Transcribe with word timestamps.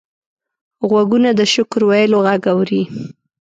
غوږونه 0.89 1.29
د 1.39 1.41
شکر 1.53 1.81
ویلو 1.89 2.17
غږ 2.25 2.43
اوري 2.53 2.81